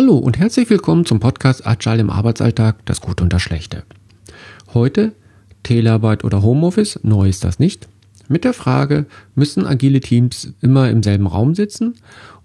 [0.00, 3.82] Hallo und herzlich willkommen zum Podcast Agile im Arbeitsalltag, das Gute und das Schlechte.
[4.72, 5.10] Heute
[5.64, 7.88] Telearbeit oder Homeoffice, neu ist das nicht,
[8.28, 11.94] mit der Frage, müssen agile Teams immer im selben Raum sitzen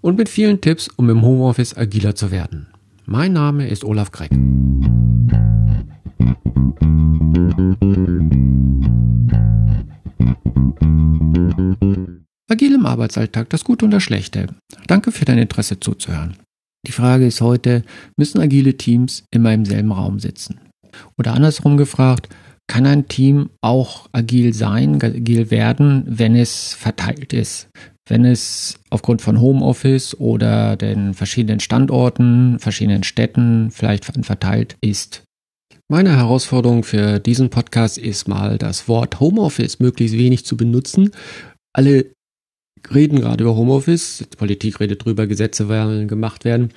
[0.00, 2.66] und mit vielen Tipps, um im Homeoffice agiler zu werden.
[3.06, 4.34] Mein Name ist Olaf Gregg.
[12.48, 14.48] Agil im Arbeitsalltag, das Gute und das Schlechte.
[14.88, 16.34] Danke für dein Interesse zuzuhören.
[16.86, 17.82] Die Frage ist heute,
[18.16, 20.60] müssen agile Teams immer im selben Raum sitzen?
[21.18, 22.28] Oder andersrum gefragt,
[22.66, 27.68] kann ein Team auch agil sein, agil werden, wenn es verteilt ist?
[28.08, 35.22] Wenn es aufgrund von Homeoffice oder den verschiedenen Standorten, verschiedenen Städten vielleicht verteilt ist.
[35.90, 41.10] Meine Herausforderung für diesen Podcast ist mal, das Wort Homeoffice möglichst wenig zu benutzen.
[41.74, 42.13] Alle
[42.92, 46.70] reden gerade über Homeoffice, die Politik redet drüber, Gesetze werden gemacht werden.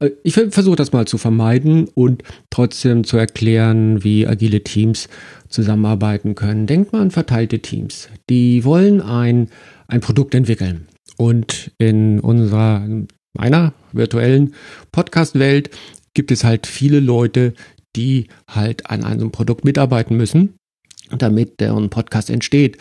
[0.00, 5.08] Äh, ich versuche das mal zu vermeiden und trotzdem zu erklären, wie agile Teams
[5.48, 6.66] zusammenarbeiten können.
[6.66, 8.08] Denkt mal an verteilte Teams.
[8.28, 9.48] Die wollen ein,
[9.88, 10.88] ein Produkt entwickeln.
[11.16, 12.86] Und in unserer,
[13.32, 14.54] meiner virtuellen
[14.92, 15.70] Podcast-Welt
[16.14, 17.54] gibt es halt viele Leute,
[17.94, 20.54] die halt an einem Produkt mitarbeiten müssen,
[21.16, 22.76] damit der Podcast entsteht.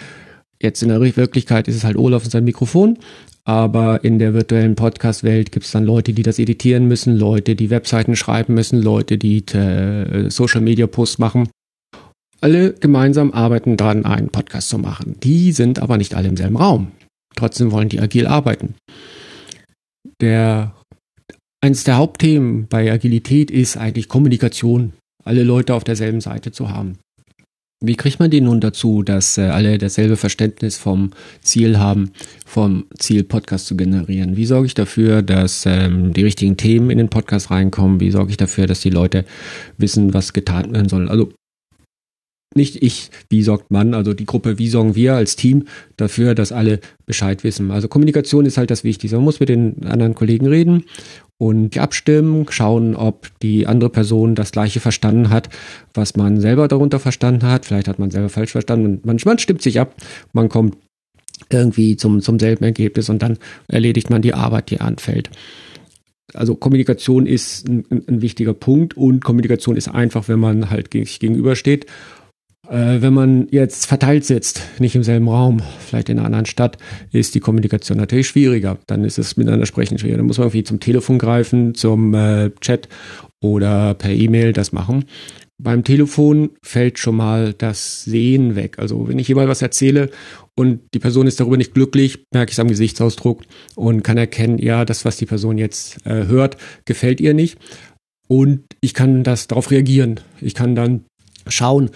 [0.65, 2.97] Jetzt in der Wirklichkeit ist es halt Olaf und sein Mikrofon,
[3.43, 7.69] aber in der virtuellen Podcast-Welt gibt es dann Leute, die das editieren müssen, Leute, die
[7.69, 11.49] Webseiten schreiben müssen, Leute, die äh, Social-Media-Posts machen.
[12.41, 15.17] Alle gemeinsam arbeiten dran, einen Podcast zu machen.
[15.21, 16.93] Die sind aber nicht alle im selben Raum.
[17.35, 18.73] Trotzdem wollen die agil arbeiten.
[20.19, 20.73] Der,
[21.63, 24.93] eines der Hauptthemen bei Agilität ist eigentlich Kommunikation.
[25.23, 26.97] Alle Leute auf derselben Seite zu haben.
[27.87, 32.11] Wie kriegt man die nun dazu, dass äh, alle dasselbe Verständnis vom Ziel haben,
[32.45, 34.37] vom Ziel Podcast zu generieren?
[34.37, 37.99] Wie sorge ich dafür, dass ähm, die richtigen Themen in den Podcast reinkommen?
[37.99, 39.25] Wie sorge ich dafür, dass die Leute
[39.77, 41.09] wissen, was getan werden soll?
[41.09, 41.31] Also
[42.55, 45.65] nicht ich, wie sorgt man, also die Gruppe, wie sorgen wir als Team
[45.97, 47.69] dafür, dass alle Bescheid wissen.
[47.69, 49.17] Also Kommunikation ist halt das Wichtigste.
[49.17, 50.85] Man muss mit den anderen Kollegen reden
[51.37, 55.49] und abstimmen, schauen, ob die andere Person das gleiche verstanden hat,
[55.93, 57.65] was man selber darunter verstanden hat.
[57.65, 59.95] Vielleicht hat man selber falsch verstanden und manchmal stimmt sich ab.
[60.31, 60.77] Man kommt
[61.49, 63.37] irgendwie zum, zum selben Ergebnis und dann
[63.67, 65.29] erledigt man die Arbeit, die anfällt.
[66.33, 71.19] Also Kommunikation ist ein, ein wichtiger Punkt und Kommunikation ist einfach, wenn man halt sich
[71.19, 71.85] gegenübersteht
[72.69, 76.77] äh, wenn man jetzt verteilt sitzt, nicht im selben Raum, vielleicht in einer anderen Stadt,
[77.11, 78.77] ist die Kommunikation natürlich schwieriger.
[78.87, 80.17] Dann ist es miteinander sprechen schwieriger.
[80.17, 82.89] Dann muss man irgendwie zum Telefon greifen, zum äh, Chat
[83.41, 85.05] oder per E-Mail das machen.
[85.57, 88.77] Beim Telefon fällt schon mal das Sehen weg.
[88.77, 90.09] Also wenn ich jemand was erzähle
[90.55, 93.43] und die Person ist darüber nicht glücklich, merke ich es am Gesichtsausdruck
[93.75, 97.57] und kann erkennen, ja, das, was die Person jetzt äh, hört, gefällt ihr nicht.
[98.27, 100.19] Und ich kann das darauf reagieren.
[100.41, 101.05] Ich kann dann
[101.47, 101.91] schauen,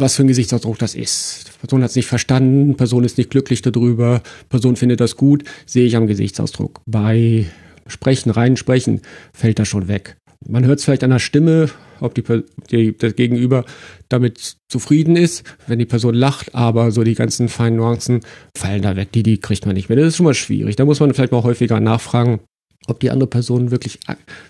[0.00, 1.58] was für ein Gesichtsausdruck das ist.
[1.60, 5.86] Person hat es nicht verstanden, Person ist nicht glücklich darüber, Person findet das gut, sehe
[5.86, 6.80] ich am Gesichtsausdruck.
[6.86, 7.46] Bei
[7.86, 9.02] Sprechen, rein Sprechen
[9.32, 10.16] fällt das schon weg.
[10.46, 11.68] Man hört es vielleicht an der Stimme,
[12.00, 12.24] ob die,
[12.70, 13.64] die, das Gegenüber
[14.08, 18.20] damit zufrieden ist, wenn die Person lacht, aber so die ganzen feinen Nuancen
[18.56, 19.98] fallen da weg, die, die kriegt man nicht mehr.
[19.98, 20.76] Das ist schon mal schwierig.
[20.76, 22.40] Da muss man vielleicht mal häufiger nachfragen,
[22.86, 23.98] ob die andere Person wirklich,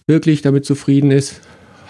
[0.06, 1.40] wirklich damit zufrieden ist,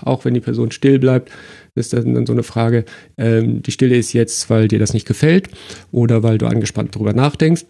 [0.02, 1.30] auch wenn die Person still bleibt
[1.74, 2.84] ist dann so eine Frage,
[3.16, 5.48] ähm, die Stille ist jetzt, weil dir das nicht gefällt
[5.90, 7.64] oder weil du angespannt darüber nachdenkst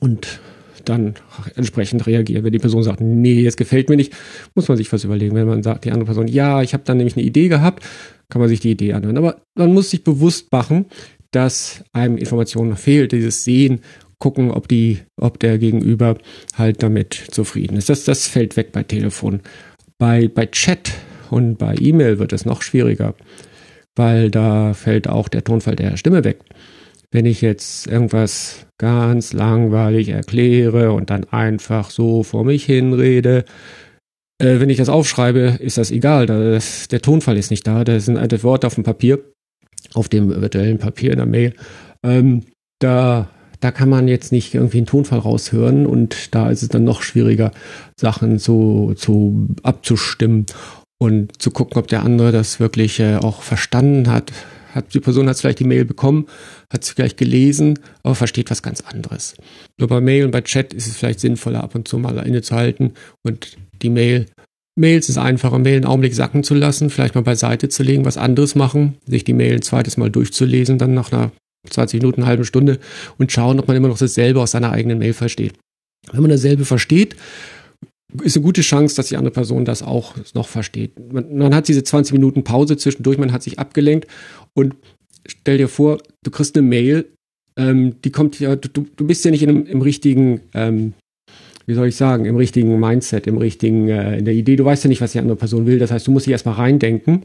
[0.00, 0.40] und
[0.84, 1.14] dann
[1.56, 2.44] entsprechend reagieren.
[2.44, 4.14] Wenn die Person sagt, nee, es gefällt mir nicht,
[4.54, 5.34] muss man sich was überlegen.
[5.34, 7.84] Wenn man sagt, die andere Person, ja, ich habe dann nämlich eine Idee gehabt,
[8.28, 9.18] kann man sich die Idee anhören.
[9.18, 10.86] Aber man muss sich bewusst machen,
[11.32, 13.80] dass einem Informationen fehlt, dieses Sehen,
[14.18, 16.18] gucken, ob die, ob der Gegenüber
[16.54, 17.88] halt damit zufrieden ist.
[17.88, 19.40] Das, das fällt weg bei Telefon.
[19.98, 20.92] Bei, bei Chat
[21.30, 23.14] und bei E-Mail wird es noch schwieriger,
[23.94, 26.40] weil da fällt auch der Tonfall der Stimme weg.
[27.10, 33.44] Wenn ich jetzt irgendwas ganz langweilig erkläre und dann einfach so vor mich hinrede,
[34.38, 36.26] äh, wenn ich das aufschreibe, ist das egal.
[36.26, 37.84] Das, der Tonfall ist nicht da.
[37.84, 39.20] Da sind alte Worte auf dem Papier,
[39.94, 41.54] auf dem virtuellen Papier in der Mail.
[42.02, 42.42] Ähm,
[42.80, 43.30] da
[43.60, 47.02] da kann man jetzt nicht irgendwie einen Tonfall raushören und da ist es dann noch
[47.02, 47.52] schwieriger,
[47.98, 50.46] Sachen zu, zu abzustimmen
[50.98, 54.32] und zu gucken, ob der andere das wirklich äh, auch verstanden hat.
[54.74, 56.26] Hat die Person hat vielleicht die Mail bekommen,
[56.70, 59.34] hat sie vielleicht gelesen, aber versteht was ganz anderes.
[59.78, 62.92] Nur bei Mail und bei Chat ist es vielleicht sinnvoller, ab und zu mal innezuhalten
[63.22, 64.26] und die Mail
[64.78, 68.18] Mails ist einfacher, Mail einen Augenblick sacken zu lassen, vielleicht mal beiseite zu legen, was
[68.18, 71.32] anderes machen, sich die Mail ein zweites Mal durchzulesen, dann nach einer
[71.70, 72.78] 20 Minuten, eine halbe Stunde
[73.16, 75.54] und schauen, ob man immer noch dasselbe aus seiner eigenen Mail versteht.
[76.12, 77.16] Wenn man dasselbe versteht,
[78.22, 80.92] ist eine gute Chance, dass die andere Person das auch noch versteht.
[81.12, 84.06] Man, man hat diese 20 Minuten Pause zwischendurch, man hat sich abgelenkt
[84.54, 84.74] und
[85.26, 87.06] stell dir vor, du kriegst eine Mail,
[87.56, 90.92] ähm, die kommt ja, du, du bist ja nicht in im richtigen, ähm,
[91.66, 94.56] wie soll ich sagen, im richtigen Mindset, im richtigen, äh, in der Idee.
[94.56, 95.78] Du weißt ja nicht, was die andere Person will.
[95.78, 97.24] Das heißt, du musst dich erstmal reindenken.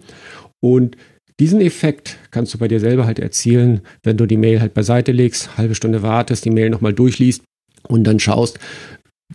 [0.60, 0.98] Und
[1.40, 5.12] diesen Effekt kannst du bei dir selber halt erzielen, wenn du die Mail halt beiseite
[5.12, 7.44] legst, halbe Stunde wartest, die Mail nochmal durchliest
[7.88, 8.60] und dann schaust,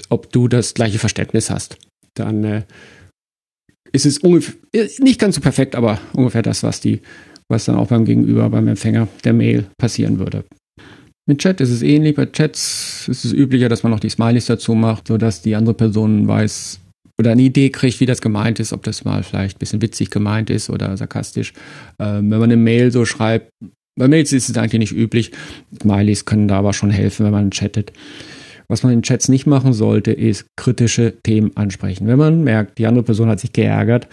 [0.09, 1.79] ob du das gleiche Verständnis hast.
[2.15, 2.63] Dann äh,
[3.93, 4.55] ist es ungefähr,
[4.99, 7.01] nicht ganz so perfekt, aber ungefähr das, was die,
[7.49, 10.45] was dann auch beim Gegenüber, beim Empfänger der Mail passieren würde.
[11.29, 12.15] Mit Chat ist es ähnlich.
[12.15, 15.75] Bei Chats ist es üblicher, dass man noch die Smileys dazu macht, sodass die andere
[15.75, 16.81] Person weiß
[17.19, 20.11] oder eine Idee kriegt, wie das gemeint ist, ob das mal vielleicht ein bisschen witzig
[20.11, 21.53] gemeint ist oder sarkastisch.
[21.99, 23.51] Ähm, wenn man eine Mail so schreibt,
[23.99, 25.33] bei Mails ist es eigentlich nicht üblich.
[25.81, 27.93] Smileys können da aber schon helfen, wenn man chattet.
[28.69, 32.07] Was man in Chats nicht machen sollte, ist kritische Themen ansprechen.
[32.07, 34.09] Wenn man merkt, die andere Person hat sich geärgert,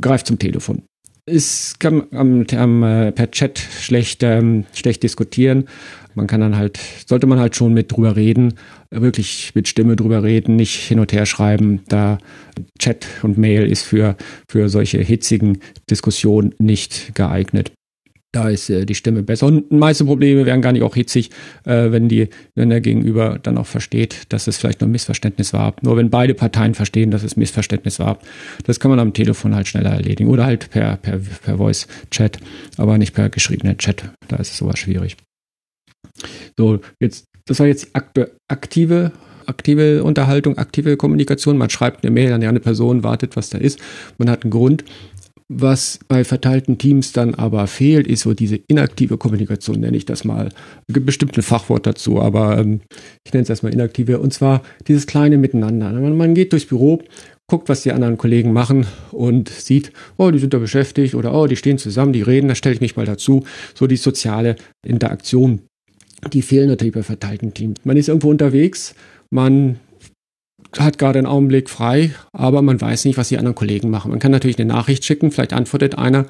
[0.00, 0.82] greift zum Telefon.
[1.26, 5.64] Es kann am, am, äh, per Chat schlecht, ähm, schlecht diskutieren.
[6.14, 8.54] Man kann dann halt, sollte man halt schon mit drüber reden,
[8.90, 11.80] wirklich mit Stimme drüber reden, nicht hin und her schreiben.
[11.88, 12.18] Da
[12.78, 14.16] Chat und Mail ist für,
[14.50, 15.58] für solche hitzigen
[15.90, 17.72] Diskussionen nicht geeignet.
[18.34, 19.46] Da ist äh, die Stimme besser.
[19.46, 21.30] Und meiste Probleme wären gar nicht auch hitzig,
[21.64, 25.52] äh, wenn die, wenn der Gegenüber dann auch versteht, dass es vielleicht nur ein Missverständnis
[25.52, 25.76] war.
[25.82, 28.18] Nur wenn beide Parteien verstehen, dass es Missverständnis war,
[28.64, 30.28] das kann man am Telefon halt schneller erledigen.
[30.28, 32.38] Oder halt per, per, per Voice-Chat,
[32.76, 34.04] aber nicht per geschriebener Chat.
[34.26, 35.16] Da ist es sowas schwierig.
[36.56, 39.12] So, jetzt, das war jetzt aktive
[39.46, 41.56] aktive Unterhaltung, aktive Kommunikation.
[41.56, 43.78] Man schreibt eine Mail an die andere Person, wartet, was da ist.
[44.18, 44.84] Man hat einen Grund.
[45.52, 50.24] Was bei verteilten Teams dann aber fehlt, ist so diese inaktive Kommunikation, nenne ich das
[50.24, 50.48] mal.
[50.88, 52.80] Es gibt bestimmt ein Fachwort dazu, aber ähm,
[53.26, 54.20] ich nenne es erstmal inaktive.
[54.20, 55.92] Und zwar dieses kleine Miteinander.
[55.92, 57.02] Man, man geht durchs Büro,
[57.46, 61.46] guckt, was die anderen Kollegen machen und sieht, oh, die sind da beschäftigt oder oh,
[61.46, 63.44] die stehen zusammen, die reden, da stelle ich mich mal dazu.
[63.74, 65.60] So die soziale Interaktion,
[66.32, 67.80] die fehlen natürlich bei verteilten Teams.
[67.84, 68.94] Man ist irgendwo unterwegs,
[69.28, 69.76] man
[70.78, 74.10] hat gerade einen Augenblick frei, aber man weiß nicht, was die anderen Kollegen machen.
[74.10, 76.26] Man kann natürlich eine Nachricht schicken, vielleicht antwortet einer.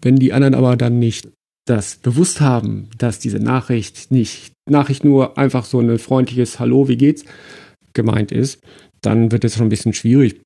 [0.00, 1.28] Wenn die anderen aber dann nicht
[1.66, 6.96] das bewusst haben, dass diese Nachricht nicht Nachricht nur einfach so ein freundliches Hallo, wie
[6.96, 7.24] geht's
[7.92, 8.60] gemeint ist,
[9.00, 10.40] dann wird es schon ein bisschen schwierig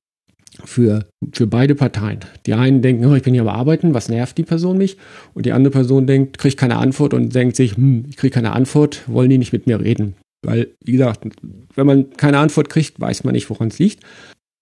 [0.63, 2.19] für, für beide Parteien.
[2.45, 4.97] Die einen denken, oh, ich bin hier am Arbeiten, was nervt die Person mich?
[5.33, 8.53] Und die andere Person denkt, kriegt keine Antwort und denkt sich, hm, ich kriege keine
[8.53, 10.15] Antwort, wollen die nicht mit mir reden?
[10.43, 11.25] Weil, wie gesagt,
[11.75, 14.03] wenn man keine Antwort kriegt, weiß man nicht, woran es liegt.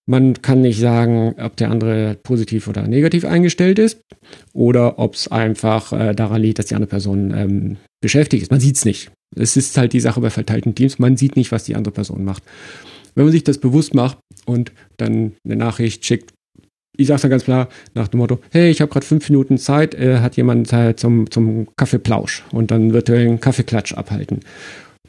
[0.10, 4.02] Man kann nicht sagen, ob der andere positiv oder negativ eingestellt ist
[4.54, 8.52] oder ob es einfach äh, daran liegt, dass die andere Person ähm, beschäftigt ist.
[8.52, 9.12] Man sieht es nicht.
[9.36, 10.98] Es ist halt die Sache bei verteilten Teams.
[10.98, 12.44] Man sieht nicht, was die andere Person macht.
[13.14, 16.34] Wenn man sich das bewusst macht und dann eine Nachricht schickt,
[16.98, 19.94] ich sage dann ganz klar nach dem Motto, hey, ich habe gerade fünf Minuten Zeit,
[19.94, 24.40] äh, hat jemand Zeit zum, zum Kaffeeplausch und dann wird einen Kaffeeklatsch abhalten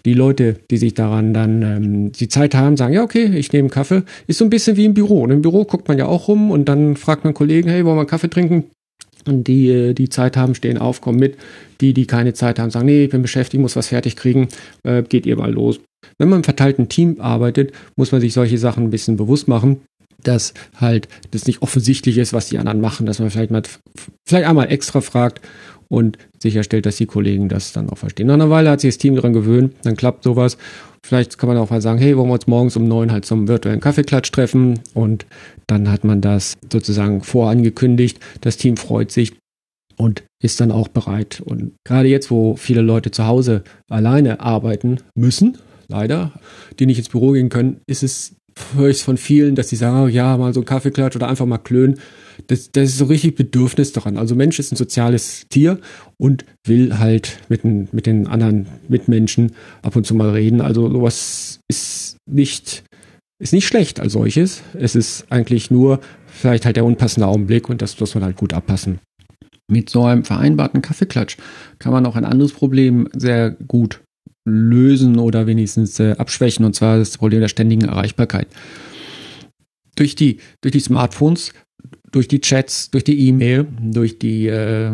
[0.05, 3.69] die Leute, die sich daran dann ähm, die Zeit haben, sagen, ja, okay, ich nehme
[3.69, 4.03] Kaffee.
[4.27, 5.23] Ist so ein bisschen wie im Büro.
[5.23, 7.97] Und Im Büro guckt man ja auch rum und dann fragt man Kollegen, hey, wollen
[7.97, 8.65] wir einen Kaffee trinken?
[9.27, 11.37] Und die, äh, die Zeit haben, stehen auf, kommen mit.
[11.81, 14.49] Die, die keine Zeit haben, sagen, nee, ich bin beschäftigt, muss was fertig kriegen,
[14.83, 15.81] äh, geht ihr mal los.
[16.19, 19.81] Wenn man im verteilten Team arbeitet, muss man sich solche Sachen ein bisschen bewusst machen,
[20.23, 23.63] dass halt das nicht offensichtlich ist, was die anderen machen, dass man vielleicht mal
[24.27, 25.41] vielleicht einmal extra fragt
[25.91, 28.29] und sicherstellt, dass die Kollegen das dann auch verstehen.
[28.29, 30.57] Nach einer Weile hat sich das Team daran gewöhnt, dann klappt sowas.
[31.05, 33.49] Vielleicht kann man auch mal sagen, hey, wollen wir uns morgens um neun halt zum
[33.49, 35.27] virtuellen Kaffeeklatsch treffen und
[35.67, 38.21] dann hat man das sozusagen vorangekündigt.
[38.41, 39.33] Das Team freut sich
[39.97, 41.43] und ist dann auch bereit.
[41.45, 46.33] Und gerade jetzt, wo viele Leute zu Hause alleine arbeiten müssen, leider,
[46.79, 48.37] die nicht ins Büro gehen können, ist es
[48.89, 51.59] ich von vielen, dass sie sagen, oh, ja, mal so ein Kaffeeklatsch oder einfach mal
[51.59, 51.99] klönen.
[52.47, 54.17] Das, das ist so richtig Bedürfnis daran.
[54.17, 55.79] Also Mensch ist ein soziales Tier
[56.17, 60.61] und will halt mit den, mit den anderen Mitmenschen ab und zu mal reden.
[60.61, 62.85] Also sowas ist nicht,
[63.39, 64.63] ist nicht schlecht als solches.
[64.75, 68.53] Es ist eigentlich nur vielleicht halt der unpassende Augenblick und das muss man halt gut
[68.53, 68.99] abpassen.
[69.71, 71.37] Mit so einem vereinbarten Kaffeeklatsch
[71.79, 74.01] kann man auch ein anderes Problem sehr gut
[74.45, 78.49] lösen oder wenigstens äh, abschwächen, und zwar das Problem der ständigen Erreichbarkeit.
[79.97, 81.53] Durch die, durch die Smartphones,
[82.13, 84.93] durch die Chats, durch die E-Mail, durch die, äh,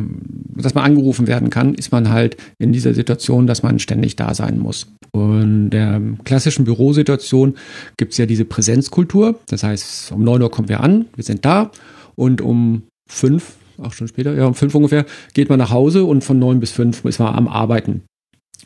[0.54, 4.35] dass man angerufen werden kann, ist man halt in dieser Situation, dass man ständig da
[4.35, 4.87] sein muss.
[5.12, 7.54] Und in der klassischen Bürosituation
[7.96, 9.38] gibt es ja diese Präsenzkultur.
[9.49, 11.70] Das heißt, um 9 Uhr kommen wir an, wir sind da
[12.14, 16.23] und um 5, auch schon später, ja, um 5 ungefähr, geht man nach Hause und
[16.23, 18.02] von 9 bis 5 ist man am Arbeiten.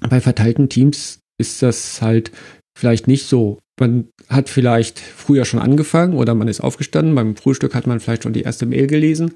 [0.09, 2.33] Bei verteilten Teams ist das halt
[2.81, 3.59] vielleicht nicht so.
[3.79, 7.15] Man hat vielleicht früher schon angefangen oder man ist aufgestanden.
[7.15, 9.33] Beim Frühstück hat man vielleicht schon die erste Mail gelesen.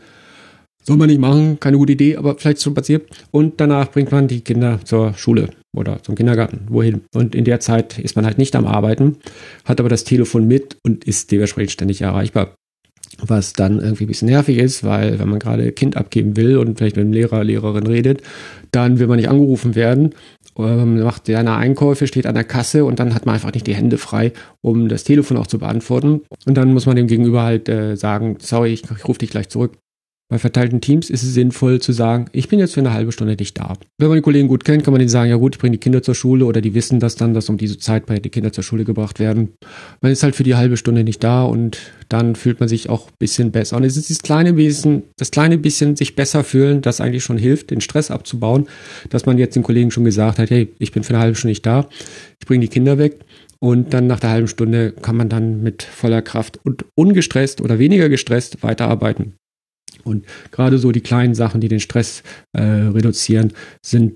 [0.83, 3.09] Soll man nicht machen, keine gute Idee, aber vielleicht schon passiert.
[3.31, 7.03] Und danach bringt man die Kinder zur Schule oder zum Kindergarten, wohin.
[7.15, 9.17] Und in der Zeit ist man halt nicht am Arbeiten,
[9.65, 12.55] hat aber das Telefon mit und ist dementsprechend ständig erreichbar
[13.19, 16.79] was dann irgendwie ein bisschen nervig ist, weil wenn man gerade Kind abgeben will und
[16.79, 18.23] vielleicht mit dem Lehrer, Lehrerin redet,
[18.71, 20.15] dann will man nicht angerufen werden,
[20.57, 23.99] macht seine Einkäufe, steht an der Kasse und dann hat man einfach nicht die Hände
[23.99, 26.23] frei, um das Telefon auch zu beantworten.
[26.47, 29.49] Und dann muss man dem Gegenüber halt äh, sagen, sorry, ich, ich rufe dich gleich
[29.49, 29.73] zurück.
[30.31, 33.37] Bei verteilten Teams ist es sinnvoll zu sagen, ich bin jetzt für eine halbe Stunde
[33.39, 33.75] nicht da.
[33.99, 35.81] Wenn man die Kollegen gut kennt, kann man denen sagen, ja gut, ich bringe die
[35.81, 38.65] Kinder zur Schule oder die wissen das dann, dass um diese Zeit die Kinder zur
[38.65, 39.51] Schule gebracht werden.
[40.01, 41.79] Man ist halt für die halbe Stunde nicht da und
[42.09, 43.77] dann fühlt man sich auch ein bisschen besser.
[43.77, 47.39] Und es ist das kleine bisschen, das kleine bisschen sich besser fühlen, das eigentlich schon
[47.39, 48.67] hilft, den Stress abzubauen,
[49.11, 51.53] dass man jetzt den Kollegen schon gesagt hat, hey, ich bin für eine halbe Stunde
[51.53, 51.87] nicht da,
[52.41, 53.21] ich bringe die Kinder weg.
[53.61, 57.79] Und dann nach der halben Stunde kann man dann mit voller Kraft und ungestresst oder
[57.79, 59.35] weniger gestresst weiterarbeiten.
[60.05, 63.53] Und gerade so die kleinen Sachen, die den Stress äh, reduzieren,
[63.85, 64.15] sind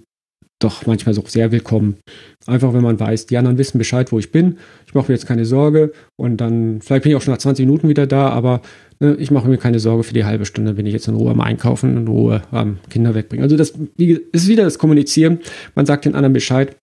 [0.61, 1.99] doch manchmal so sehr willkommen.
[2.47, 4.59] Einfach, wenn man weiß, die anderen wissen Bescheid, wo ich bin.
[4.87, 7.65] Ich mache mir jetzt keine Sorge und dann, vielleicht bin ich auch schon nach 20
[7.65, 8.63] Minuten wieder da, aber
[8.99, 11.31] ne, ich mache mir keine Sorge für die halbe Stunde, bin ich jetzt in Ruhe
[11.31, 13.45] am Einkaufen, in Ruhe am Kinder wegbringen.
[13.45, 15.41] Also das ist wieder das Kommunizieren.
[15.77, 16.77] Man sagt den anderen Bescheid,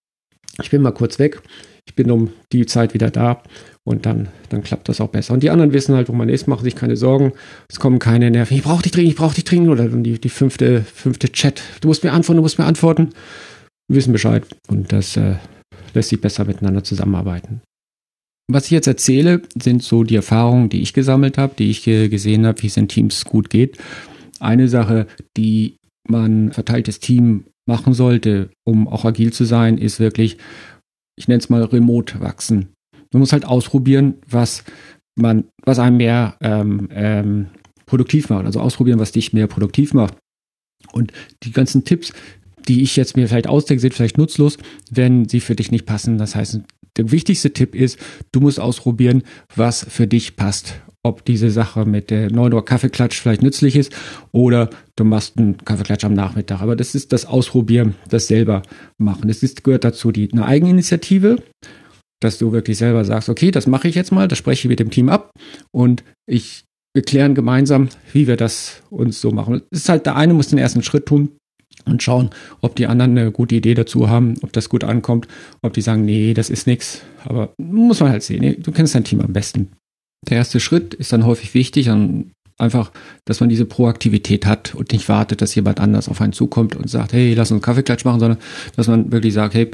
[0.62, 1.42] ich bin mal kurz weg,
[1.88, 3.42] ich bin um die Zeit wieder da
[3.84, 5.34] und dann, dann klappt das auch besser.
[5.34, 7.34] Und die anderen wissen halt, wo man ist, machen sich keine Sorgen.
[7.70, 8.58] Es kommen keine Nerven.
[8.58, 9.70] Ich brauche dich dringend, ich brauche dich dringend.
[9.70, 11.62] Oder die, die fünfte, fünfte Chat.
[11.82, 13.10] Du musst mir antworten, du musst mir antworten.
[13.88, 14.44] Wir wissen Bescheid.
[14.68, 15.36] Und das äh,
[15.94, 17.62] lässt sich besser miteinander zusammenarbeiten.
[18.48, 22.46] Was ich jetzt erzähle, sind so die Erfahrungen, die ich gesammelt habe, die ich gesehen
[22.48, 23.78] habe, wie es in Teams gut geht.
[24.40, 25.78] Eine Sache, die
[26.08, 30.38] man verteiltes Team machen sollte, um auch agil zu sein, ist wirklich,
[31.16, 32.70] ich nenne es mal remote wachsen.
[33.12, 34.64] Man muss halt ausprobieren, was
[35.16, 37.48] man, was einem mehr ähm, ähm,
[37.86, 38.46] produktiv macht.
[38.46, 40.16] Also ausprobieren, was dich mehr produktiv macht.
[40.92, 41.12] Und
[41.44, 42.14] die ganzen Tipps,
[42.68, 44.58] die ich jetzt mir vielleicht ausdenke, sind vielleicht nutzlos,
[44.92, 46.18] wenn sie für dich nicht passen.
[46.18, 46.60] Das heißt,
[46.98, 48.00] der wichtigste Tipp ist,
[48.32, 49.24] du musst ausprobieren,
[49.56, 50.82] was für dich passt.
[51.06, 53.96] Ob diese Sache mit der 9 Uhr Kaffeeklatsch vielleicht nützlich ist
[54.32, 56.62] oder du machst einen Kaffeeklatsch am Nachmittag.
[56.62, 58.64] Aber das ist das Ausprobieren, das selber
[58.98, 59.30] machen.
[59.30, 61.38] Es gehört dazu die, eine Eigeninitiative
[62.22, 64.80] dass du wirklich selber sagst, okay, das mache ich jetzt mal, das spreche ich mit
[64.80, 65.32] dem Team ab
[65.72, 69.62] und ich, wir klären gemeinsam, wie wir das uns so machen.
[69.70, 71.38] Es ist halt, der eine muss den ersten Schritt tun
[71.86, 72.30] und schauen,
[72.62, 75.28] ob die anderen eine gute Idee dazu haben, ob das gut ankommt,
[75.62, 77.02] ob die sagen, nee, das ist nichts.
[77.26, 78.62] Aber muss man halt sehen.
[78.64, 79.72] Du kennst dein Team am besten.
[80.30, 82.92] Der erste Schritt ist dann häufig wichtig, und einfach,
[83.26, 86.90] dass man diese Proaktivität hat und nicht wartet, dass jemand anders auf einen zukommt und
[86.90, 88.40] sagt, hey, lass uns Kaffeeklatsch machen, sondern
[88.76, 89.70] dass man wirklich sagt, hey,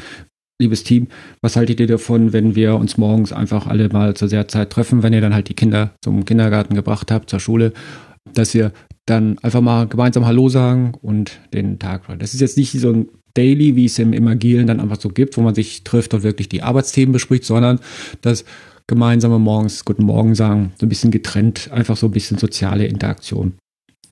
[0.59, 1.07] liebes Team,
[1.41, 5.03] was haltet ihr davon, wenn wir uns morgens einfach alle mal zur sehr Zeit treffen,
[5.03, 7.73] wenn ihr dann halt die Kinder zum Kindergarten gebracht habt, zur Schule,
[8.33, 8.71] dass wir
[9.05, 12.03] dann einfach mal gemeinsam Hallo sagen und den Tag.
[12.19, 15.09] Das ist jetzt nicht so ein Daily, wie es im, im Agilen dann einfach so
[15.09, 17.79] gibt, wo man sich trifft und wirklich die Arbeitsthemen bespricht, sondern
[18.21, 18.45] das
[18.91, 23.53] gemeinsame morgens Guten Morgen sagen, so ein bisschen getrennt, einfach so ein bisschen soziale Interaktion.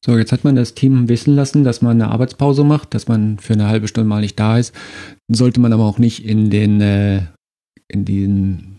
[0.06, 3.40] So, jetzt hat man das Team wissen lassen, dass man eine Arbeitspause macht, dass man
[3.40, 4.74] für eine halbe Stunde mal nicht da ist.
[5.30, 7.24] Sollte man aber auch nicht in den, äh,
[7.90, 8.79] in den,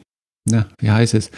[0.51, 1.31] na, wie heißt es,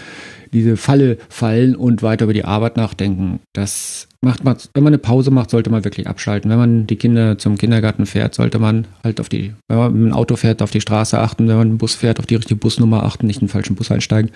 [0.53, 3.41] diese Falle fallen und weiter über die Arbeit nachdenken.
[3.55, 6.51] Das macht man, wenn man eine Pause macht, sollte man wirklich abschalten.
[6.51, 10.13] Wenn man die Kinder zum Kindergarten fährt, sollte man halt auf die, wenn man mit
[10.13, 12.61] dem Auto fährt, auf die Straße achten, wenn man einen Bus fährt, auf die richtige
[12.61, 14.31] Busnummer achten, nicht in den falschen Bus einsteigen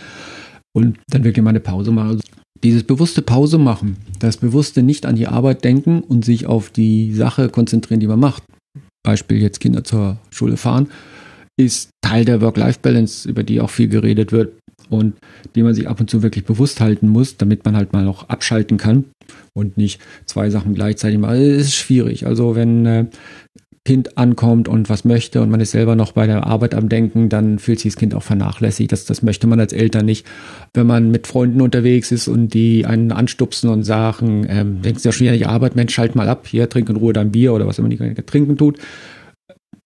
[0.75, 2.21] und dann wirklich mal eine Pause machen.
[2.62, 7.12] Dieses bewusste Pause machen, das bewusste nicht an die Arbeit denken und sich auf die
[7.12, 8.42] Sache konzentrieren, die man macht.
[9.02, 10.88] Beispiel jetzt Kinder zur Schule fahren,
[11.59, 14.52] ist Teil der Work-Life-Balance, über die auch viel geredet wird
[14.90, 15.14] und
[15.55, 18.28] die man sich ab und zu wirklich bewusst halten muss, damit man halt mal noch
[18.28, 19.07] abschalten kann
[19.55, 21.37] und nicht zwei Sachen gleichzeitig machen.
[21.37, 22.26] Es ist schwierig.
[22.26, 23.07] Also wenn äh,
[23.87, 27.28] Kind ankommt und was möchte und man ist selber noch bei der Arbeit am Denken,
[27.28, 28.90] dann fühlt sich das Kind auch vernachlässigt.
[28.90, 30.26] Das, das möchte man als Eltern nicht.
[30.75, 35.09] Wenn man mit Freunden unterwegs ist und die einen anstupsen und sagen, ähm, denkst du
[35.09, 37.55] ja schon wieder nicht Arbeit, Mensch, schalt mal ab, hier, trink in Ruhe dein Bier
[37.55, 38.78] oder was immer die trinken tut.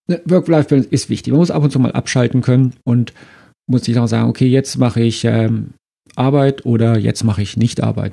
[0.08, 1.32] Work-Life-Balance ist wichtig.
[1.32, 3.12] Man muss ab und zu mal abschalten können und
[3.70, 5.70] muss sich auch sagen, okay, jetzt mache ich ähm,
[6.16, 8.12] Arbeit oder jetzt mache ich nicht Arbeit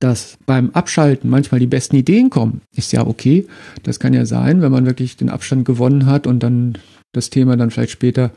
[0.00, 3.46] dass beim Abschalten manchmal die besten Ideen kommen, ist ja okay.
[3.82, 6.78] Das kann ja sein, wenn man wirklich den Abstand gewonnen hat und dann
[7.12, 8.32] das Thema dann vielleicht später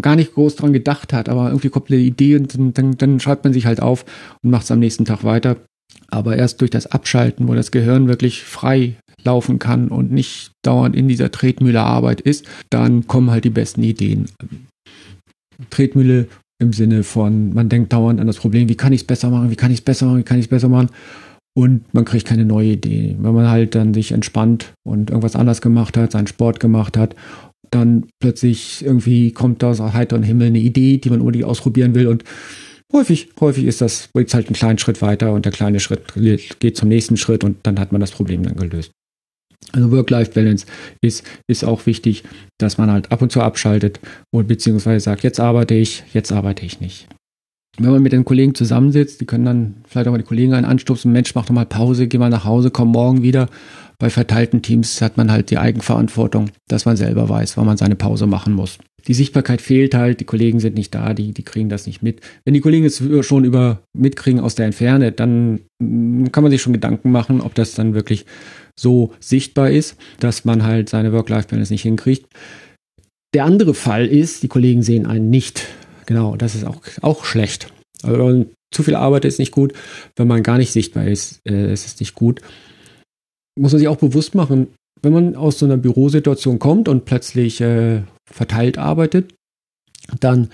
[0.00, 3.44] gar nicht groß dran gedacht hat, aber irgendwie kommt eine Idee und dann, dann schreibt
[3.44, 4.04] man sich halt auf
[4.42, 5.56] und macht es am nächsten Tag weiter.
[6.08, 10.96] Aber erst durch das Abschalten, wo das Gehirn wirklich frei laufen kann und nicht dauernd
[10.96, 14.28] in dieser Tretmühle Arbeit ist, dann kommen halt die besten Ideen.
[15.70, 16.28] Tretmühle
[16.58, 19.50] im Sinne von, man denkt dauernd an das Problem, wie kann ich es besser machen,
[19.50, 20.90] wie kann ich es besser machen, wie kann ich es besser machen
[21.54, 23.16] und man kriegt keine neue Idee.
[23.18, 27.14] Wenn man halt dann sich entspannt und irgendwas anders gemacht hat, seinen Sport gemacht hat,
[27.70, 32.06] dann plötzlich irgendwie kommt da aus heiteren Himmel eine Idee, die man unbedingt ausprobieren will
[32.06, 32.24] und
[32.92, 36.12] häufig, häufig ist das, bringt halt einen kleinen Schritt weiter und der kleine Schritt
[36.60, 38.92] geht zum nächsten Schritt und dann hat man das Problem dann gelöst.
[39.70, 40.66] Also Work-Life-Balance
[41.00, 42.24] ist, ist auch wichtig,
[42.58, 44.00] dass man halt ab und zu abschaltet
[44.30, 47.08] und beziehungsweise sagt, jetzt arbeite ich, jetzt arbeite ich nicht.
[47.78, 50.66] Wenn man mit den Kollegen zusammensitzt, die können dann vielleicht auch mal die Kollegen einen
[50.66, 53.48] anstupsen, Mensch, mach doch mal Pause, geh mal nach Hause, komm morgen wieder.
[53.98, 57.94] Bei verteilten Teams hat man halt die Eigenverantwortung, dass man selber weiß, wann man seine
[57.94, 58.78] Pause machen muss.
[59.06, 62.20] Die Sichtbarkeit fehlt halt, die Kollegen sind nicht da, die, die kriegen das nicht mit.
[62.44, 65.60] Wenn die Kollegen es schon über mitkriegen aus der Entferne, dann
[66.30, 68.26] kann man sich schon Gedanken machen, ob das dann wirklich
[68.78, 72.26] so sichtbar ist, dass man halt seine Work-Life-Balance nicht hinkriegt.
[73.34, 75.66] Der andere Fall ist, die Kollegen sehen einen nicht.
[76.06, 77.72] Genau, das ist auch, auch schlecht.
[78.02, 79.72] Also, zu viel Arbeit ist nicht gut.
[80.16, 82.40] Wenn man gar nicht sichtbar ist, äh, ist es nicht gut.
[83.58, 84.68] Muss man sich auch bewusst machen,
[85.02, 89.34] wenn man aus so einer Bürosituation kommt und plötzlich äh, verteilt arbeitet,
[90.20, 90.48] dann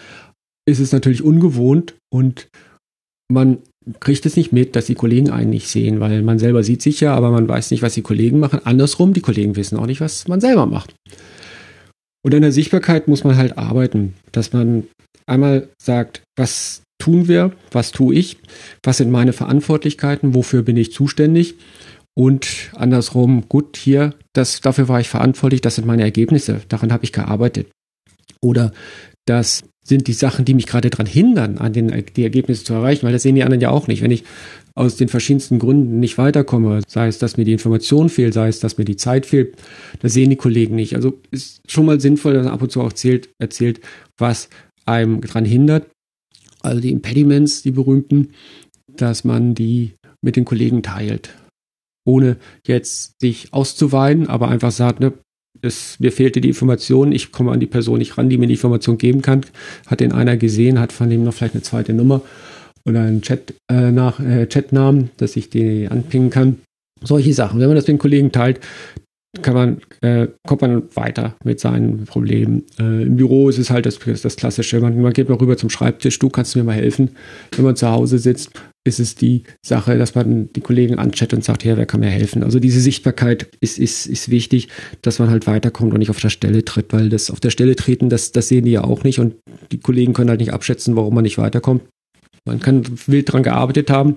[0.67, 2.49] ist es natürlich ungewohnt und
[3.31, 3.59] man
[4.01, 7.01] kriegt es nicht mit, dass die Kollegen einen nicht sehen, weil man selber sieht sich
[7.01, 8.61] ja, aber man weiß nicht, was die Kollegen machen.
[8.65, 10.95] Andersrum, die Kollegen wissen auch nicht, was man selber macht.
[12.25, 14.85] Und an der Sichtbarkeit muss man halt arbeiten, dass man
[15.27, 18.39] einmal sagt, was tun wir, was tue ich,
[18.83, 21.55] was sind meine Verantwortlichkeiten, wofür bin ich zuständig
[22.19, 27.05] und andersrum, gut, hier, das, dafür war ich verantwortlich, das sind meine Ergebnisse, daran habe
[27.05, 27.69] ich gearbeitet.
[28.41, 28.73] Oder
[29.29, 33.07] das sind die Sachen, die mich gerade daran hindern, an den, die Ergebnisse zu erreichen,
[33.07, 34.03] weil das sehen die anderen ja auch nicht.
[34.03, 34.25] Wenn ich
[34.75, 38.61] aus den verschiedensten Gründen nicht weiterkomme, sei es, dass mir die Information fehlt, sei es,
[38.61, 39.57] dass mir die Zeit fehlt,
[40.01, 40.95] das sehen die Kollegen nicht.
[40.95, 43.81] Also ist schon mal sinnvoll, dass man ab und zu auch erzählt, erzählt
[44.19, 44.51] was
[44.85, 45.89] einem daran hindert.
[46.61, 48.29] Also die Impediments, die berühmten,
[48.87, 51.31] dass man die mit den Kollegen teilt.
[52.05, 55.13] Ohne jetzt sich auszuweinen, aber einfach sagt, ne,
[55.63, 58.55] es, mir fehlte die Information, ich komme an die Person nicht ran, die mir die
[58.55, 59.43] Information geben kann.
[59.87, 62.23] Hat den einer gesehen, hat von dem noch vielleicht eine zweite Nummer
[62.85, 66.59] oder einen Chat äh, nach äh, Chatnamen, dass ich die anpingen kann.
[67.03, 67.61] Solche Sachen.
[67.61, 68.61] Wenn man das mit den Kollegen teilt,
[69.43, 72.65] kann man, äh, kommt man weiter mit seinen Problemen.
[72.79, 74.81] Äh, Im Büro ist es halt das, das Klassische.
[74.81, 77.11] Man, man geht mal rüber zum Schreibtisch, du kannst mir mal helfen.
[77.55, 78.51] Wenn man zu Hause sitzt,
[78.89, 82.11] ist es die Sache, dass man die Kollegen anchattet und sagt, ja, wer kann mir
[82.11, 82.43] helfen?
[82.43, 84.69] Also diese Sichtbarkeit ist, ist, ist wichtig,
[85.03, 87.77] dass man halt weiterkommt und nicht auf der Stelle tritt, weil das auf der Stelle
[87.77, 89.37] treten, das, das sehen die ja auch nicht und
[89.71, 91.83] die Kollegen können halt nicht abschätzen, warum man nicht weiterkommt.
[92.45, 94.17] Man kann wild dran gearbeitet haben,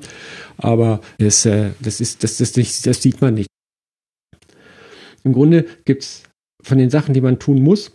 [0.57, 3.49] aber das, äh, das, ist, das, das, das sieht man nicht.
[5.23, 6.23] Im Grunde gibt es
[6.63, 7.91] von den Sachen, die man tun muss,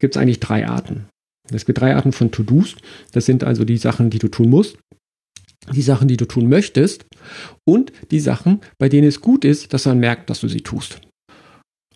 [0.00, 1.06] gibt es eigentlich drei Arten.
[1.52, 2.76] Es gibt drei Arten von To-Dos.
[3.12, 4.78] Das sind also die Sachen, die du tun musst,
[5.72, 7.06] die Sachen, die du tun möchtest
[7.64, 11.00] und die Sachen, bei denen es gut ist, dass man merkt, dass du sie tust.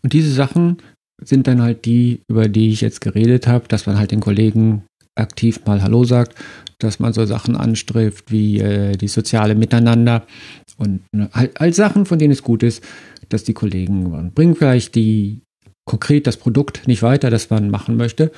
[0.02, 0.78] Und diese Sachen
[1.22, 4.84] sind dann halt die, über die ich jetzt geredet habe, dass man halt den Kollegen
[5.16, 6.36] aktiv mal Hallo sagt,
[6.78, 10.26] dass man so Sachen anstrebt wie äh, die soziale Miteinander
[10.76, 12.84] und ne, halt, halt Sachen, von denen es gut ist,
[13.28, 15.40] dass die Kollegen bringen vielleicht die
[15.88, 18.30] konkret das Produkt nicht weiter, das man machen möchte,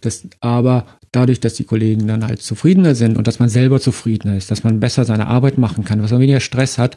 [0.00, 4.36] das, aber dadurch, dass die Kollegen dann halt zufriedener sind und dass man selber zufriedener
[4.36, 6.96] ist, dass man besser seine Arbeit machen kann, dass man weniger Stress hat,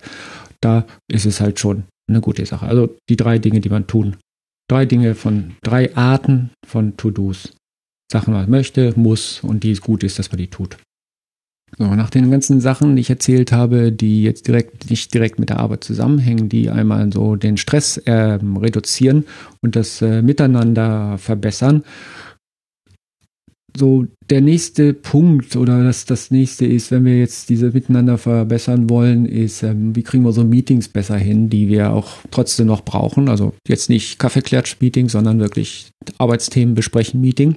[0.59, 2.67] da ist es halt schon eine gute Sache.
[2.67, 4.17] Also die drei Dinge, die man tun.
[4.69, 7.53] Drei Dinge von drei Arten von To-Dos.
[8.11, 10.77] Sachen, was man möchte, muss und die es gut ist, dass man die tut.
[11.77, 15.49] So, nach den ganzen Sachen, die ich erzählt habe, die jetzt direkt nicht direkt mit
[15.49, 19.25] der Arbeit zusammenhängen, die einmal so den Stress äh, reduzieren
[19.61, 21.83] und das äh, Miteinander verbessern.
[23.77, 28.89] So, der nächste Punkt oder das, das nächste ist, wenn wir jetzt diese Miteinander verbessern
[28.89, 32.83] wollen, ist, ähm, wie kriegen wir so Meetings besser hin, die wir auch trotzdem noch
[32.83, 33.29] brauchen.
[33.29, 37.55] Also jetzt nicht Kaffeeklatsch-Meeting, sondern wirklich Arbeitsthemen besprechen Meeting.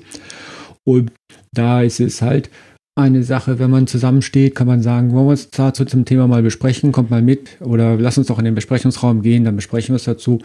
[0.85, 1.11] Und
[1.53, 2.49] da ist es halt,
[2.97, 6.43] eine Sache, wenn man zusammensteht, kann man sagen, wollen wir uns dazu zum Thema mal
[6.43, 9.97] besprechen, kommt mal mit oder lass uns doch in den Besprechungsraum gehen, dann besprechen wir
[9.97, 10.39] es dazu.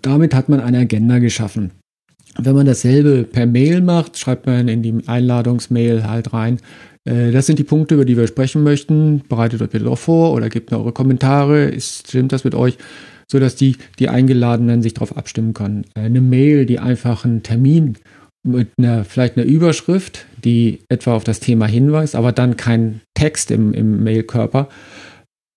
[0.00, 1.72] Damit hat man eine Agenda geschaffen.
[2.38, 6.58] Wenn man dasselbe per Mail macht, schreibt man in die Einladungsmail halt rein,
[7.04, 9.22] äh, das sind die Punkte, über die wir sprechen möchten.
[9.28, 11.64] Bereitet euch bitte darauf vor oder gebt mir eure Kommentare.
[11.66, 12.78] Ist, stimmt das mit euch?
[13.26, 15.84] So dass die, die Eingeladenen sich darauf abstimmen können.
[15.94, 17.94] Eine Mail, die einfach einen Termin
[18.46, 23.50] mit einer, vielleicht einer Überschrift, die etwa auf das Thema hinweist, aber dann kein Text
[23.50, 24.68] im, im Mailkörper.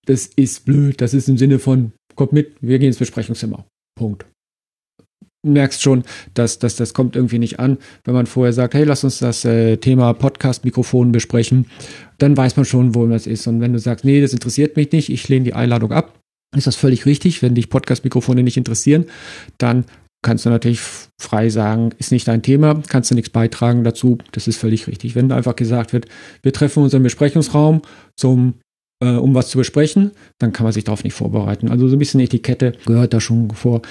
[0.06, 1.02] Das ist blöd.
[1.02, 3.66] Das ist im Sinne von, kommt mit, wir gehen ins Besprechungszimmer.
[3.98, 4.26] Punkt.
[5.46, 7.78] merkst schon, dass, dass das kommt irgendwie nicht an.
[8.06, 11.66] Wenn man vorher sagt, hey, lass uns das äh, Thema Podcast-Mikrofon besprechen,
[12.20, 13.48] dann weiß man schon, wo das ist.
[13.48, 16.20] Und wenn du sagst, nee, das interessiert mich nicht, ich lehne die Einladung ab,
[16.56, 17.42] ist das völlig richtig.
[17.42, 19.06] Wenn dich Podcast-Mikrofone nicht interessieren,
[19.58, 19.86] dann
[20.22, 20.82] kannst du natürlich
[21.20, 24.18] frei sagen, ist nicht dein Thema, kannst du nichts beitragen dazu.
[24.32, 25.16] Das ist völlig richtig.
[25.16, 26.08] Wenn einfach gesagt wird,
[26.42, 27.82] wir treffen uns im Besprechungsraum
[28.16, 28.56] zum
[29.00, 31.70] äh, um was zu besprechen, dann kann man sich darauf nicht vorbereiten.
[31.70, 33.82] Also so ein bisschen Etikette gehört da schon vor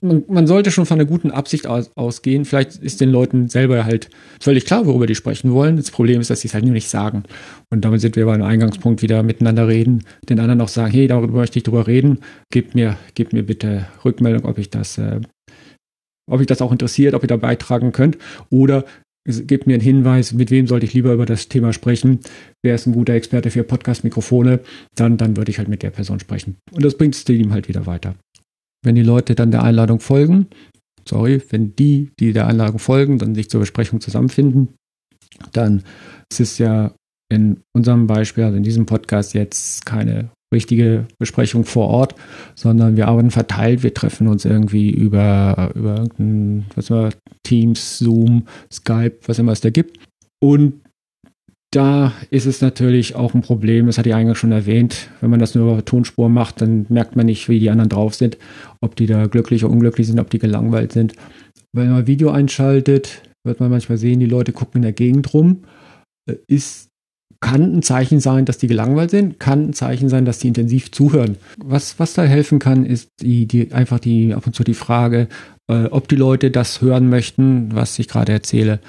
[0.00, 2.44] man, man, sollte schon von einer guten Absicht aus, ausgehen.
[2.44, 4.08] Vielleicht ist den Leuten selber halt
[4.40, 5.76] völlig klar, worüber die sprechen wollen.
[5.76, 7.24] Das Problem ist, dass sie es halt nur nicht sagen.
[7.70, 11.34] Und damit sind wir beim Eingangspunkt wieder miteinander reden, den anderen auch sagen, hey, darüber
[11.34, 12.20] möchte ich drüber reden.
[12.50, 15.20] Gebt mir, gebt mir bitte Rückmeldung, ob ich das, äh,
[16.30, 18.16] ob ich das auch interessiert, ob ihr da beitragen könnt.
[18.48, 18.84] Oder
[19.26, 22.20] gebt mir einen Hinweis, mit wem sollte ich lieber über das Thema sprechen.
[22.62, 24.60] Wer ist ein guter Experte für Podcast-Mikrofone?
[24.94, 26.56] Dann, dann würde ich halt mit der Person sprechen.
[26.72, 28.14] Und das bringt das Team halt wieder weiter
[28.84, 30.46] wenn die Leute dann der Einladung folgen,
[31.08, 34.68] sorry, wenn die, die der Einladung folgen, dann sich zur Besprechung zusammenfinden,
[35.52, 35.82] dann
[36.30, 36.92] ist es ja
[37.30, 42.16] in unserem Beispiel, also in diesem Podcast jetzt keine richtige Besprechung vor Ort,
[42.56, 47.10] sondern wir arbeiten verteilt, wir treffen uns irgendwie über, über irgendein, was immer,
[47.44, 49.98] Teams, Zoom, Skype, was immer es da gibt.
[50.42, 50.80] Und
[51.70, 55.38] da ist es natürlich auch ein Problem, das hatte ich eigentlich schon erwähnt, wenn man
[55.38, 58.38] das nur über Tonspur macht, dann merkt man nicht, wie die anderen drauf sind,
[58.80, 61.14] ob die da glücklich oder unglücklich sind, ob die gelangweilt sind.
[61.72, 65.62] Wenn man Video einschaltet, wird man manchmal sehen, die Leute gucken in der Gegend rum.
[66.28, 66.88] Äh, ist,
[67.38, 70.90] kann ein Zeichen sein, dass die gelangweilt sind, kann ein Zeichen sein, dass die intensiv
[70.90, 71.36] zuhören.
[71.64, 75.28] Was, was da helfen kann, ist die, die, einfach die, ab und zu die Frage,
[75.70, 78.80] äh, ob die Leute das hören möchten, was ich gerade erzähle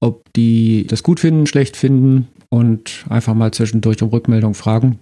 [0.00, 4.98] ob die das gut finden, schlecht finden und einfach mal zwischendurch um Rückmeldung fragen,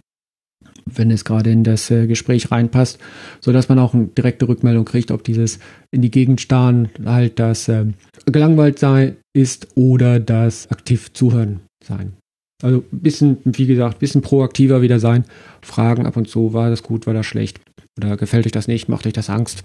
[0.84, 2.98] wenn es gerade in das äh, Gespräch reinpasst,
[3.40, 5.58] so dass man auch eine direkte Rückmeldung kriegt, ob dieses
[5.90, 7.86] in die Gegend starren halt das äh,
[8.26, 12.14] gelangweilt sei ist oder das aktiv zuhören sein.
[12.62, 15.24] Also ein bisschen, wie gesagt, ein bisschen proaktiver wieder sein.
[15.62, 17.60] Fragen ab und zu, war das gut, war das schlecht?
[17.96, 19.64] Oder gefällt euch das nicht, macht euch das Angst?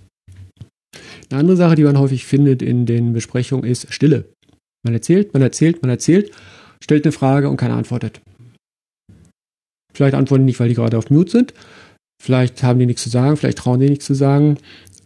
[1.32, 4.26] Eine andere Sache, die man häufig findet in den Besprechungen, ist Stille.
[4.84, 6.32] Man erzählt, man erzählt, man erzählt,
[6.84, 8.22] stellt eine Frage und keiner antwortet.
[9.94, 11.54] Vielleicht antworten nicht, weil die gerade auf Mute sind.
[12.22, 14.58] Vielleicht haben die nichts zu sagen, vielleicht trauen die nichts zu sagen.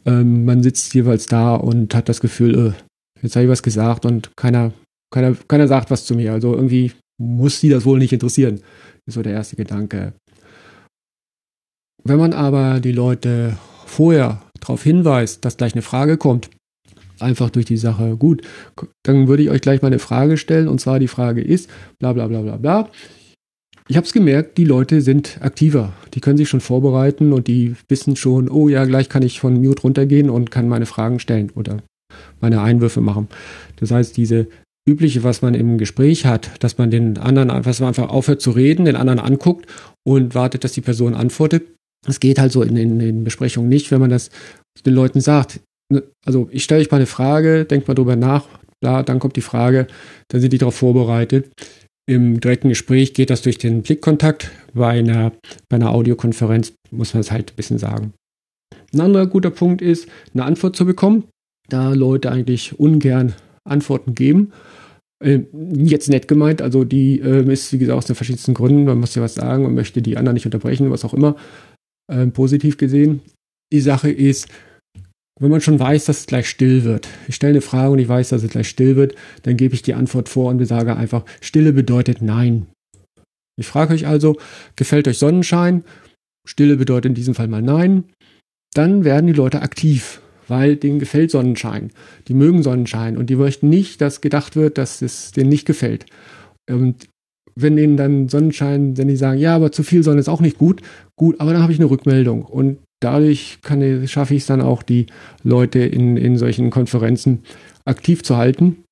[0.05, 4.05] Ähm, man sitzt jeweils da und hat das Gefühl, äh, jetzt habe ich was gesagt
[4.05, 4.73] und keiner,
[5.13, 6.31] keiner, keiner sagt was zu mir.
[6.31, 8.61] Also irgendwie muss sie das wohl nicht interessieren.
[9.05, 10.13] Ist so der erste Gedanke.
[12.03, 16.49] Wenn man aber die Leute vorher darauf hinweist, dass gleich eine Frage kommt,
[17.19, 18.15] einfach durch die Sache.
[18.17, 18.41] Gut,
[19.03, 22.13] dann würde ich euch gleich mal eine Frage stellen und zwar die Frage ist, bla
[22.13, 22.89] bla bla bla bla.
[23.89, 25.93] Ich habe es gemerkt, die Leute sind aktiver.
[26.13, 29.62] Die können sich schon vorbereiten und die wissen schon, oh ja, gleich kann ich von
[29.62, 31.77] Mute runtergehen und kann meine Fragen stellen oder
[32.41, 33.30] meine Einwürfe machen.
[33.77, 34.47] Das heißt, diese
[34.88, 38.51] übliche, was man im Gespräch hat, dass man den anderen, was man einfach aufhört zu
[38.51, 39.67] reden, den anderen anguckt
[40.06, 41.63] und wartet, dass die Person antwortet.
[42.06, 44.30] Das geht halt so in, in, in Besprechungen nicht, wenn man das
[44.86, 45.60] den Leuten sagt.
[45.91, 48.47] Ne, also ich stelle euch mal eine Frage, denkt mal drüber nach,
[48.82, 49.88] bla, dann kommt die Frage,
[50.28, 51.52] dann sind die darauf vorbereitet.
[52.10, 54.52] Im direkten Gespräch geht das durch den Blickkontakt.
[54.73, 55.34] Bei einer,
[55.69, 58.13] bei einer Audiokonferenz muss man es halt ein bisschen sagen.
[58.93, 61.26] Ein anderer guter Punkt ist, eine Antwort zu bekommen,
[61.67, 63.34] da Leute eigentlich ungern
[63.65, 64.54] Antworten geben.
[65.23, 65.41] Äh,
[65.73, 68.86] jetzt nett gemeint, also die äh, ist, wie gesagt, aus den verschiedensten Gründen.
[68.86, 71.36] Man muss ja was sagen, man möchte die anderen nicht unterbrechen, was auch immer.
[72.10, 73.21] Äh, positiv gesehen.
[73.73, 74.47] Die Sache ist,
[75.39, 78.08] wenn man schon weiß, dass es gleich still wird, ich stelle eine Frage und ich
[78.08, 81.26] weiß, dass es gleich still wird, dann gebe ich die Antwort vor und sage einfach,
[81.41, 82.67] Stille bedeutet Nein.
[83.60, 84.38] Ich frage euch also,
[84.76, 85.84] gefällt euch Sonnenschein?
[86.47, 88.06] Stille bedeutet in diesem Fall mal Nein.
[88.73, 91.91] Dann werden die Leute aktiv, weil denen gefällt Sonnenschein.
[92.28, 96.06] Die mögen Sonnenschein und die möchten nicht, dass gedacht wird, dass es denen nicht gefällt.
[96.69, 97.08] Und
[97.56, 100.60] wenn ihnen dann Sonnenschein, wenn die sagen, ja, aber zu viel Sonne ist auch nicht
[100.60, 100.82] gut,
[101.15, 102.43] gut, aber dann habe ich eine Rückmeldung.
[102.43, 105.07] Und dadurch kann, schaffe ich es dann auch, die
[105.43, 107.43] Leute in, in solchen Konferenzen
[107.86, 108.83] aktiv zu halten,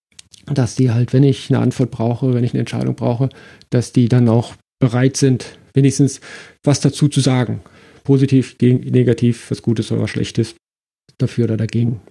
[0.46, 3.30] dass die halt, wenn ich eine Antwort brauche, wenn ich eine Entscheidung brauche,
[3.70, 6.22] dass die dann auch bereit sind, wenigstens
[6.64, 7.62] was dazu zu sagen.
[8.04, 10.56] Positiv, negativ, was Gutes oder was Schlechtes,
[11.18, 12.02] dafür oder dagegen.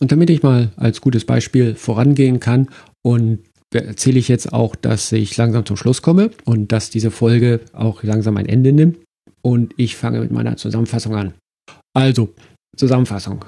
[0.00, 2.68] Und damit ich mal als gutes Beispiel vorangehen kann
[3.02, 3.40] und
[3.74, 8.02] erzähle ich jetzt auch, dass ich langsam zum Schluss komme und dass diese Folge auch
[8.02, 8.98] langsam ein Ende nimmt
[9.42, 11.34] und ich fange mit meiner Zusammenfassung an.
[11.94, 12.34] Also,
[12.76, 13.44] Zusammenfassung.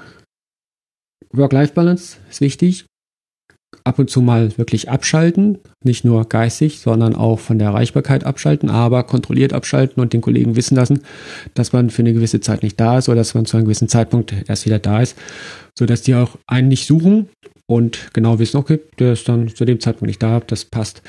[1.33, 2.85] Work-Life-Balance ist wichtig.
[3.83, 8.69] ab und zu mal wirklich abschalten, nicht nur geistig, sondern auch von der Erreichbarkeit abschalten,
[8.69, 11.01] aber kontrolliert abschalten und den Kollegen wissen lassen,
[11.53, 13.87] dass man für eine gewisse Zeit nicht da ist oder dass man zu einem gewissen
[13.87, 15.17] Zeitpunkt erst wieder da ist,
[15.77, 17.29] sodass die auch einen nicht suchen
[17.65, 21.01] und genau wissen, okay, der ist dann zu dem Zeitpunkt nicht da, das passt.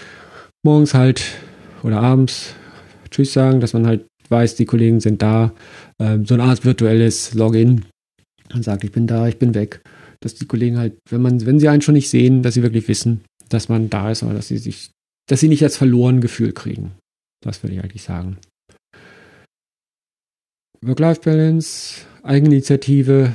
[0.64, 1.22] Morgens halt
[1.82, 2.54] oder abends
[3.10, 5.52] Tschüss sagen, dass man halt weiß, die Kollegen sind da,
[6.00, 7.84] ähm, so eine Art virtuelles Login
[8.52, 9.80] und sagt, ich bin da, ich bin weg
[10.22, 12.88] dass die Kollegen halt, wenn man, wenn sie einen schon nicht sehen, dass sie wirklich
[12.88, 14.90] wissen, dass man da ist oder dass sie sich,
[15.28, 16.92] dass sie nicht als verloren Gefühl kriegen.
[17.44, 18.38] Das würde ich eigentlich sagen.
[20.80, 23.34] Work-Life-Balance, Eigeninitiative,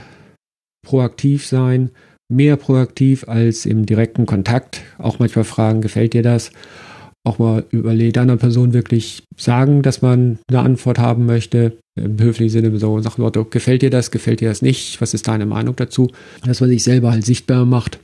[0.86, 1.91] proaktiv sein,
[2.29, 4.81] mehr proaktiv als im direkten Kontakt.
[4.97, 6.51] Auch manchmal fragen, gefällt dir das?
[7.25, 12.51] Auch mal überlegt einer Person wirklich sagen, dass man eine Antwort haben möchte im höflichen
[12.51, 15.75] Sinne so nach dem gefällt dir das, gefällt dir das nicht, was ist deine Meinung
[15.75, 16.10] dazu,
[16.45, 17.99] dass man sich selber halt sichtbar macht,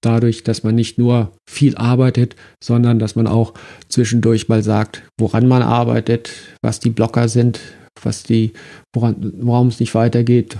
[0.00, 3.54] dadurch, dass man nicht nur viel arbeitet, sondern dass man auch
[3.88, 6.30] zwischendurch mal sagt, woran man arbeitet,
[6.62, 7.60] was die Blocker sind,
[8.02, 8.52] was die,
[8.94, 10.56] woran, warum es nicht weitergeht,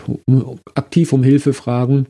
[0.75, 2.07] aktiv um Hilfe fragen,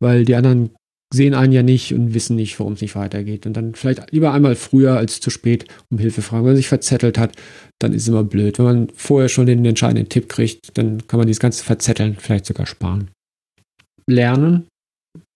[0.00, 0.70] weil die anderen
[1.12, 3.46] sehen einen ja nicht und wissen nicht, warum es nicht weitergeht.
[3.46, 6.44] Und dann vielleicht lieber einmal früher als zu spät um Hilfe fragen.
[6.44, 7.34] Wenn man sich verzettelt hat,
[7.78, 8.58] dann ist es immer blöd.
[8.58, 12.46] Wenn man vorher schon den entscheidenden Tipp kriegt, dann kann man dieses ganze Verzetteln vielleicht
[12.46, 13.10] sogar sparen.
[14.06, 14.66] Lernen,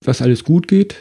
[0.05, 0.97] was alles gut geht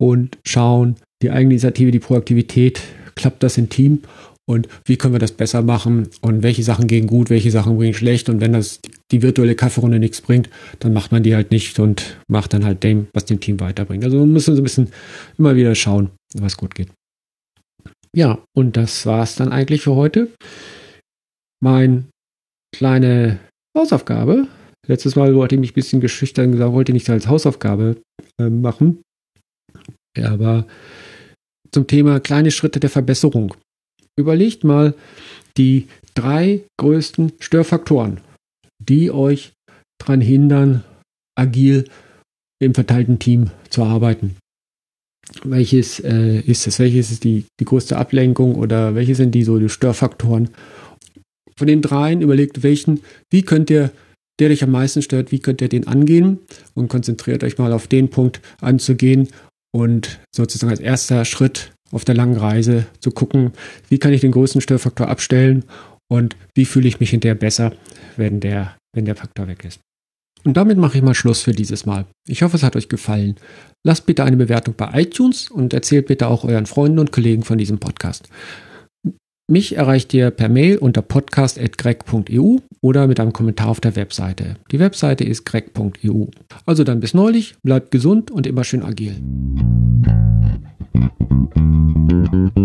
[0.00, 2.82] und schauen, die Eigeninitiative, die Proaktivität,
[3.14, 4.02] klappt das im Team
[4.48, 7.94] und wie können wir das besser machen und welche Sachen gehen gut, welche Sachen bringen
[7.94, 8.80] schlecht und wenn das
[9.10, 12.82] die virtuelle Kaffeerunde nichts bringt, dann macht man die halt nicht und macht dann halt
[12.82, 14.04] dem, was dem Team weiterbringt.
[14.04, 14.88] Also man muss so ein bisschen
[15.36, 16.90] immer wieder schauen, was gut geht.
[18.14, 20.30] Ja, und das war es dann eigentlich für heute.
[21.60, 22.06] Mein
[22.74, 23.38] kleine
[23.76, 24.48] Hausaufgabe.
[24.86, 28.00] Letztes Mal wollte ich mich ein bisschen geschüchtern gesagt, wollte ich nicht als Hausaufgabe
[28.40, 29.02] äh, machen.
[30.16, 30.66] Ja, aber
[31.72, 33.54] zum Thema kleine Schritte der Verbesserung.
[34.18, 34.94] Überlegt mal
[35.56, 38.20] die drei größten Störfaktoren,
[38.78, 39.52] die euch
[39.98, 40.84] daran hindern,
[41.36, 41.84] agil
[42.58, 44.36] im verteilten Team zu arbeiten.
[45.44, 46.78] Welches äh, ist es?
[46.78, 50.50] Welches ist die, die größte Ablenkung oder welche sind die so die Störfaktoren?
[51.56, 53.00] Von den dreien überlegt, welchen,
[53.30, 53.90] wie könnt ihr,
[54.38, 56.38] der dich am meisten stört, wie könnt ihr den angehen
[56.74, 59.28] und konzentriert euch mal auf den Punkt anzugehen
[59.74, 63.52] und sozusagen als erster Schritt auf der langen Reise zu gucken,
[63.88, 65.64] wie kann ich den größten Störfaktor abstellen
[66.08, 67.72] und wie fühle ich mich hinterher besser,
[68.16, 69.80] wenn der, wenn der Faktor weg ist.
[70.44, 72.06] Und damit mache ich mal Schluss für dieses Mal.
[72.28, 73.34] Ich hoffe, es hat euch gefallen.
[73.84, 77.58] Lasst bitte eine Bewertung bei iTunes und erzählt bitte auch euren Freunden und Kollegen von
[77.58, 78.28] diesem Podcast.
[79.48, 84.56] Mich erreicht ihr per Mail unter podcast.greg.eu oder mit einem Kommentar auf der Webseite.
[84.72, 86.24] Die Webseite ist greg.eu.
[86.64, 89.14] Also dann bis neulich, bleibt gesund und immer schön agil.